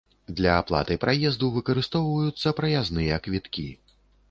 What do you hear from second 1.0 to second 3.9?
праезду выкарыстоўваюцца праязныя квіткі.